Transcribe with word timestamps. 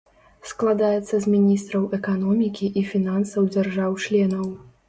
Складаецца 0.51 1.19
з 1.25 1.33
міністраў 1.33 1.85
эканомікі 1.99 2.71
і 2.81 2.85
фінансаў 2.95 3.43
дзяржаў-членаў. 3.55 4.53